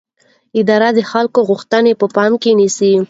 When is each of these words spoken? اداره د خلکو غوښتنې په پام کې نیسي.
اداره 0.59 0.89
د 0.97 0.99
خلکو 1.11 1.39
غوښتنې 1.49 1.93
په 1.99 2.05
پام 2.15 2.31
کې 2.41 2.51
نیسي. 2.59 2.91